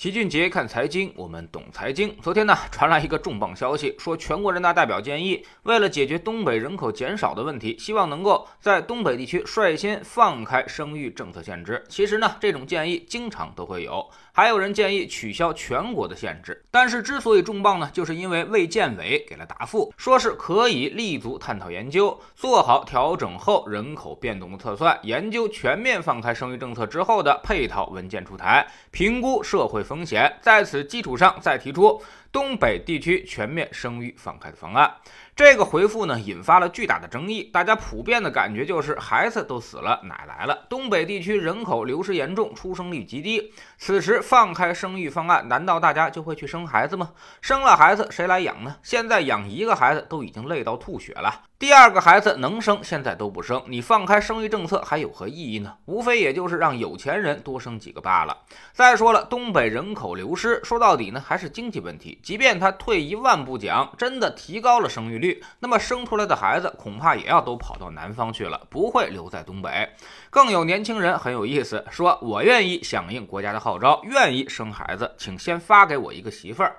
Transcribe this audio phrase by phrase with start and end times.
[0.00, 2.16] 齐俊杰看财经，我们懂财经。
[2.22, 11.84] 昨天呢，传来一个重磅消息，说全国人大代表建议，为了解决东北人口减少的问题，希望能够在东北地区率先放开生育政策限制。
[11.90, 16.64] 其实呢，这种建议经常都会有，还有人建议取消全国的限制。
[16.70, 29.84] 但是之所以重磅呢，就是因为卫健委给了答复，说是可以立足探讨研究，做好调整后人口变动的测算，研究全面放开生育政策之后的配套文件出台，评估社会。
[29.90, 32.00] 风险，在此基础上再提出。
[32.32, 34.94] 东北地区全面生育放开的方案。
[35.34, 37.44] 这个回复呢，引发了巨大的争议。
[37.44, 40.66] 大家普遍的感觉就是孩子都死了，奶来了。
[40.68, 43.52] 东北地区人口流失严重，出生率极低。
[43.78, 47.12] 此时放开生育方案，难道大家就会去生孩子吗？
[47.40, 48.76] 生了孩子谁来养呢？
[48.82, 51.44] 现在养一个孩子都已经累到吐血了。
[51.58, 55.74] 第二个孩子能生，现在都不生，你放开生育政策还有何意义呢？
[55.86, 58.36] 无非也就是让有钱人多生几个罢了。
[58.72, 62.18] 再说了，东北人口流失，说到底呢还是经济问题。
[62.22, 69.88] 即便他退一万步讲，真的提高了生育率，那么生出来的孩子恐怕也要都跑到南方去了，不会留在东北。
[70.30, 76.76] 更有年轻人很有意思，说我愿意响应国家的号召，愿意生孩子，请先发给我一个媳妇儿。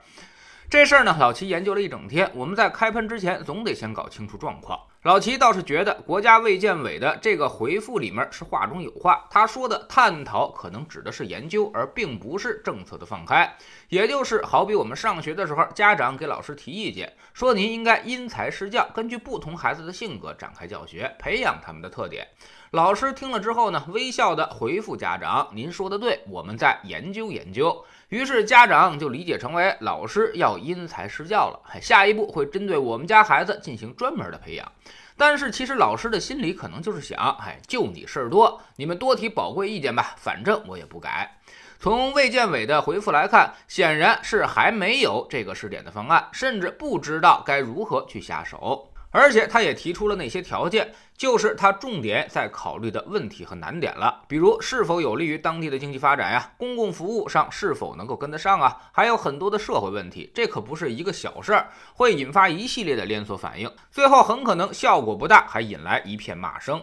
[0.69, 2.31] 这事儿呢，老齐研究了一整天。
[2.33, 4.79] 我们在开喷之前，总得先搞清楚状况。
[5.03, 13.51] 老齐倒是觉得国家卫健委的这个回复里面是话中有话，他说的探讨可能指的是研究，而并不是政策的放开。
[13.89, 22.27] 也就是好比我们上学的时候，家长给老师提意见，说您应该因材施教，根据不同孩子的性格展开教学，培养他们的特点。
[22.69, 34.71] 老师听了之后呢，微笑的回复家长：“您说的对，我们再研究研究。”于是家长就理解成为老师要因材施教了，下一步会针对我们家孩子进行专门的培养。
[35.17, 41.37] 但是其实老师的心里可能就是想，哎，就你事儿多，你们多提宝贵意见吧，反正我也不改。
[41.79, 48.90] 从卫健委的回复来看，显然是还没有这个试点的方案，甚至不知道该如何去下手。
[49.11, 66.81] 而且他也提出了那些条件，就是他重点在考虑的问题和难点了，比如是否有利于当地的经济发展呀，公共服务上是否能够跟得上啊，还有很多的社会问题，这可不是一个小事儿，会引发一系列的连锁反应，最后很可能效果不大，还引来一片骂声。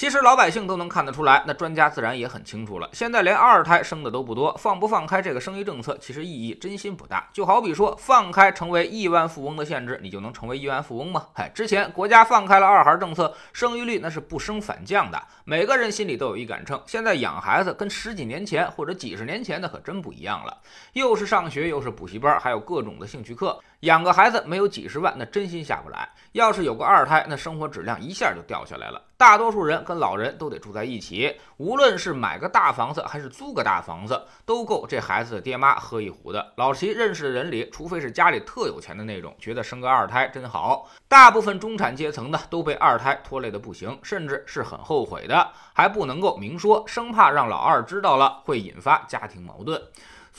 [0.00, 2.88] 其实老百姓都能看得出来，那专家自然也很清楚了。
[2.90, 7.28] 现在连二胎生的都不多，放不放开这个生育政策，其实意义真心不大。
[7.34, 11.26] 就好比说，放开成为亿万富翁的限制，你就能成为亿万富翁吗？
[11.34, 16.82] 嗨，之前国家放开了二孩政策，生育率那是不升反降的，每个人心里都有一杆秤。
[16.86, 20.56] 现在养孩子跟十几年前或者几十年前的可真不一样了，
[20.94, 23.60] 又是上学，又是补习班，还有各种的兴趣课。
[23.80, 26.06] 养个孩子没有几十万，那真心下不来。
[26.32, 29.02] 要是有个二胎，那生活质量一下就掉下来了。
[29.16, 36.52] 大多数人跟老人都得住在一起，无论是买个大房子还是租个大房子，都够这孩子的爹妈喝一壶的。
[36.56, 40.90] 老齐认识的人里，除非是家里特有钱的那种，觉得生个二胎真好。
[41.08, 49.80] 大部分中产阶层呢，都被二胎拖累的不行，甚至是很后悔的，还不能够明说，生怕让老二知道了会引发家庭矛盾。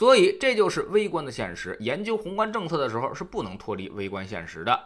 [0.02, 1.78] 所以，这就是微观的现实。
[1.80, 4.86] 研究宏观政策的时候，是不能脱离微观现实的。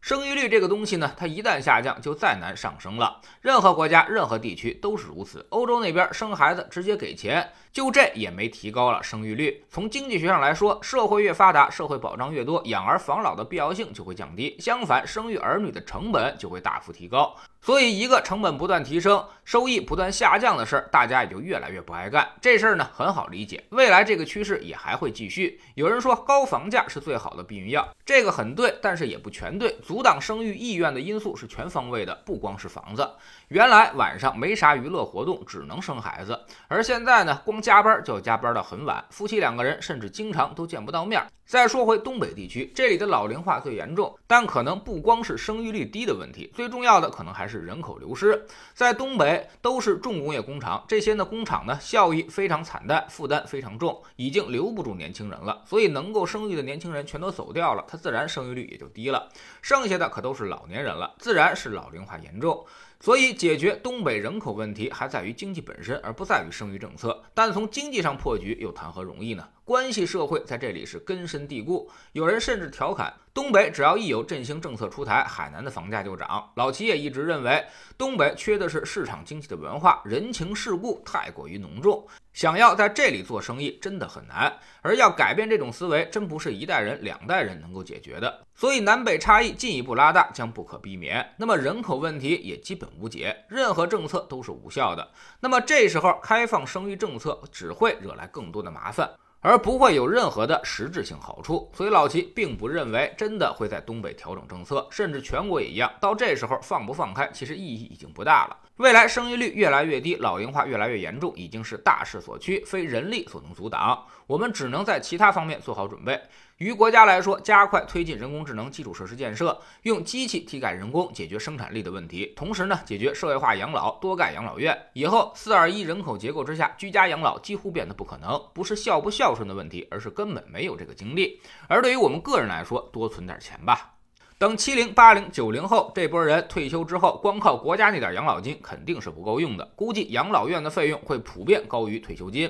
[0.00, 3.20] 生育率这个东西呢，它一旦下降，就再难上升了。
[3.42, 5.44] 任何国家、任何地区都是如此。
[5.50, 9.62] 欧洲那边生孩子直接给钱，就这也没提高了生育率。
[9.68, 14.56] 从经济学上来说，社会越发达，社会保障越多，养儿防老的必要性就会降低。
[14.58, 17.36] 相反，生育儿女的成本就会大幅提高。
[17.60, 22.26] 所以，一个成本不断提升、收益不断下降的事儿，大家也就越来越不爱干。
[22.40, 25.60] 这事儿呢，很好理解，未来这个趋势也还会继续。
[25.74, 29.76] 有人说高房价是最好的避孕药，这个很对，但是也不全对。
[29.82, 33.06] 阻挡生育意愿的因素是全方位的，不光是房子。
[33.48, 41.22] 原来晚上没啥娱乐活动，只能生孩子，而现在呢，光加班就要加班到很晚，夫妻两个人甚至经常都见不到面。
[41.48, 48.44] 再说回东北地区，这里的老龄化最严重，但可能不光是生育率低的问题，最重要的可能还是人口流失。
[48.74, 55.62] 在东北都是重工业工厂，这些呢工厂呢效益非常惨淡，负担非常重，已经留不住年轻人了。
[55.64, 59.26] 所以能够生育的年轻人全都走掉了，他自然生育率也就低了。
[59.62, 62.62] 剩下的可都是老年人了，自然是老龄化严重。
[63.00, 67.22] 所以，解决东北人口问题还在于经济本身，而不在于生育政策。
[67.32, 69.48] 但从经济上破局，又谈何容易呢？
[69.64, 71.88] 关系社会在这里是根深蒂固。
[72.12, 76.50] 有人甚至调侃，东北只要一有振兴政策出台，海南的房价就涨。
[76.56, 77.64] 老齐也一直认为，
[77.96, 82.04] 东北缺的是市场经济的文化，人情世故太过于浓重。
[82.32, 84.52] 想要在这里做生意真的很难，
[84.82, 88.44] 而要改变这种思维，真不是一代人、两代人能够解决的。
[88.56, 95.12] 所以南北差异进一步拉大将不可避免，那么人口问题也基本无解，任何政策都是无效的。
[95.38, 99.08] 那么这时候开放生育政策只会惹来更多的麻烦。
[99.40, 101.70] 而不会有任何的实质性好处。
[101.74, 105.92] 所以老齐并不认为真的会在东北调整政策，甚至全国也一样。
[106.00, 108.56] 到这时候放不放开，其实意义已经不大了。
[108.78, 114.06] 未来生育率越来越低，老龄化越来越严重，已经是大势所趋，非人力所能阻挡。
[114.28, 116.20] 我们只能在其他方面做好准备。
[116.58, 122.32] 于国家来说，加快推进人工智能基础设施建设，用机器替代人工，解决生产力的问题。
[122.36, 124.76] 同时呢，解决社会化养老，多盖养老院。
[124.92, 128.40] 以后四二一人口结构之下，居家养老几乎变得不可能。
[128.54, 131.40] 不是孝不孝顺的问题，而是根本没有这个精力。
[131.68, 133.97] 而对于我们个人来说，多存点钱吧。
[134.38, 139.68] 等七零、八零、九零后这波人退休之后，光靠国家那点养老金肯定是不够用的。
[139.74, 142.48] 估计养老院的费用会普遍高于退休金。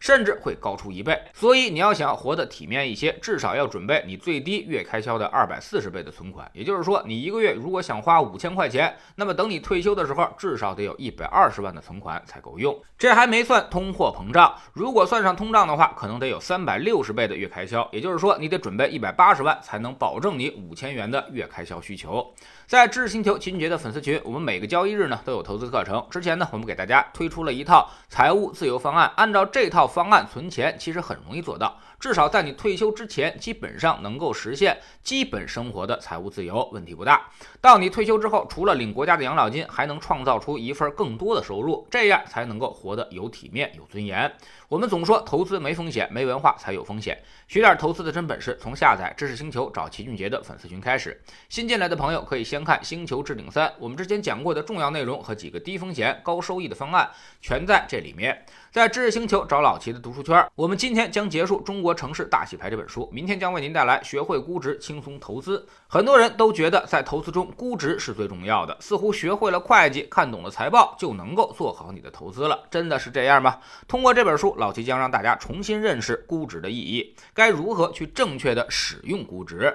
[0.00, 6.48] 甚至会高出一倍，所以你要想活得体面一些，至少要准备你最低月开销的二百四十倍的存款。
[6.52, 12.76] 也就是说，你一个月如果想花五千块钱，那么等你退休的时候，至少得有一百二十万的存款才够用。
[12.96, 17.88] 这还没算通货膨胀，如果算上通胀的话，可能得有三百六十倍的月开销。
[17.92, 22.34] 也就是说，你得准备一百八十万才能保证你五千元的月开销需求。
[22.66, 26.04] 在知识星球秦俊杰的粉丝群，我们每个交易日呢都有投资课程。
[26.10, 29.87] 之前呢，我们给大家推出了一套财务自由方案，按照这套。
[29.88, 37.28] 方案存钱其实很容易做到，至少在你退休之前，基本上能够实现基本生活的财务自由，问题不大。
[37.60, 44.32] 到你退休之后，除了领国家的养老金，还能创造出一份更多的收入，这样才能够活得有体面、有尊严。
[44.68, 47.18] 我们总说投资没风险，没文化才有风险。
[47.48, 51.20] 学点投资的真本事，从下载知识星球找齐俊杰的粉丝群开始。
[51.48, 57.10] 新进来的朋友可以先看《星球置顶三》，我们之前讲过的重要内容和几个低风险高收益的方案，
[57.40, 58.44] 全在这里面。
[58.70, 65.58] 在知识星球找老齐的读书圈，我们今天将结束《中国国城市大洗牌》这本书，明天将为您带来《学会估值，轻松投资》。
[65.86, 72.62] 很多人都觉得在投资中估值是最重要的，似乎学会了会计，看懂了财报，就能够做好你的投资了。
[72.70, 73.56] 真的是这样吗？
[73.86, 79.74] 通过这本书，老齐将让大家重新认识估值的意义，该如何去正确的使用估值。